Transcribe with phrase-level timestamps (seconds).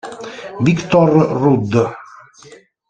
[0.65, 1.73] Victor Rudd